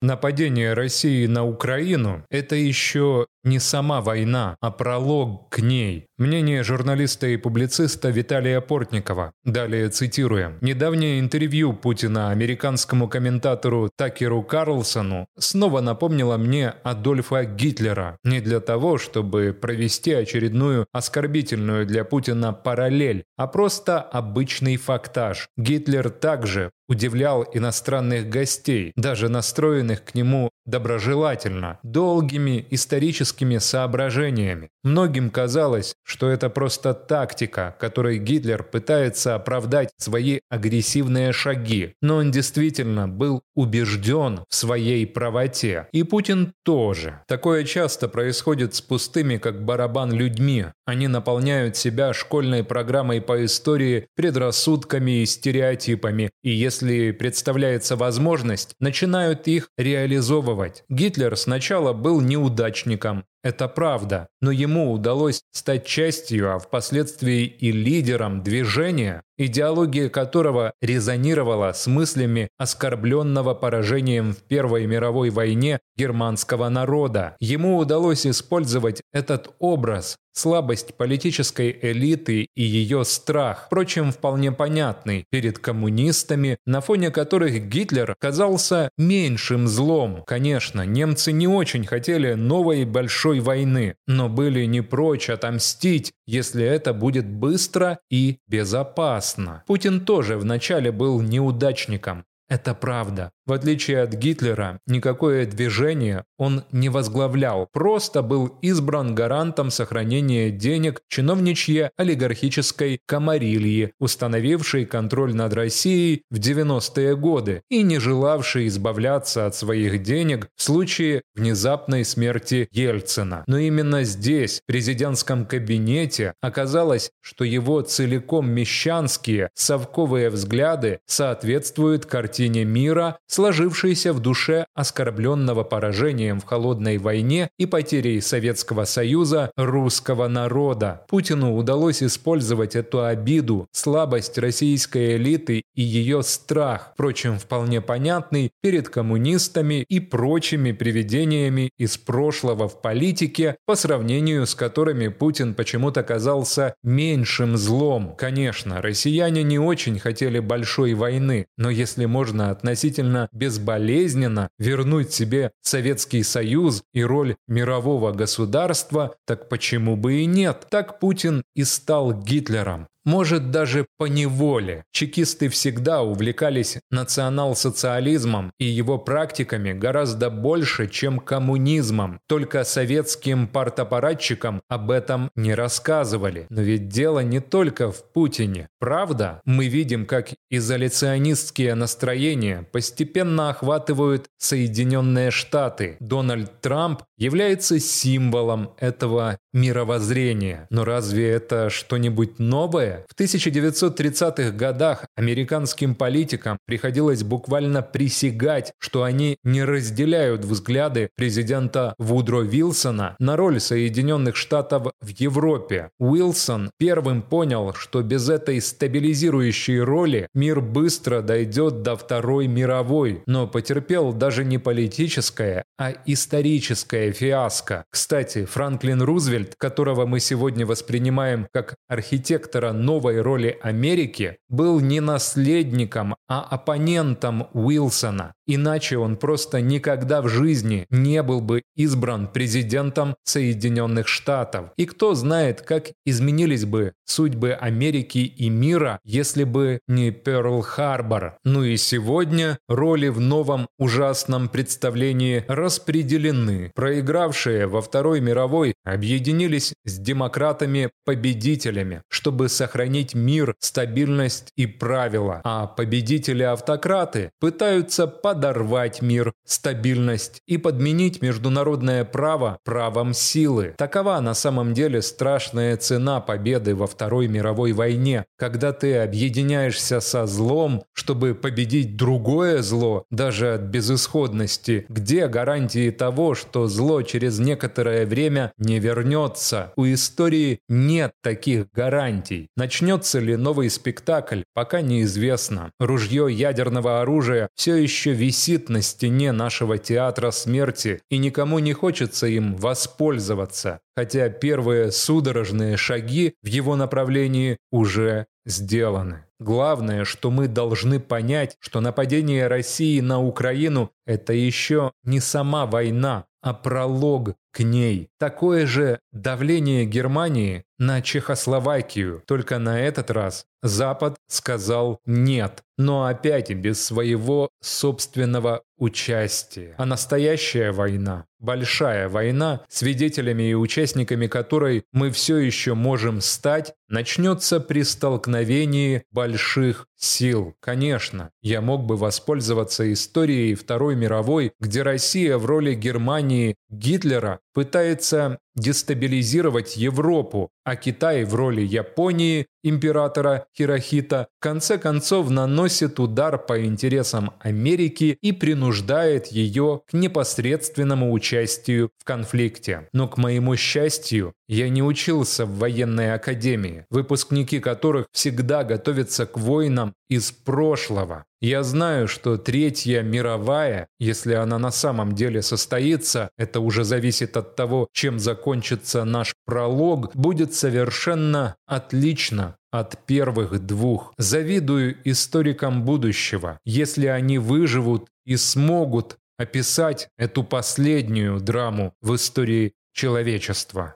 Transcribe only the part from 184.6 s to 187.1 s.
об этом не рассказывали. Но ведь